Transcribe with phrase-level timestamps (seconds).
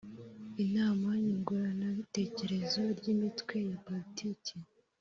[0.63, 4.53] inama Nyunguranabitekerezo ry Imitwe ya Politiki